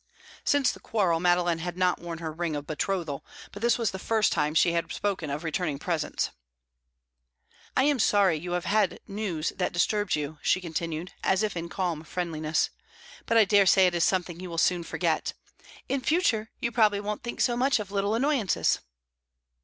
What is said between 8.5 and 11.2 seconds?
have had news that disturbed you," she continued,